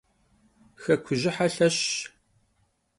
[0.81, 1.85] Xekujıhe lheşş.